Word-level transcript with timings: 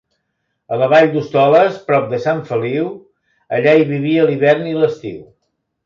A 0.75 0.79
la 0.83 0.87
vall 0.93 1.09
d'Hostoles, 1.15 1.77
prop 1.91 2.09
de 2.15 2.21
Sant 2.25 2.41
Feliu, 2.49 2.89
allà 3.61 3.79
hi 3.83 3.89
vivia 3.95 4.29
l'hivern 4.31 4.71
i 4.73 4.79
l'estiu. 4.83 5.27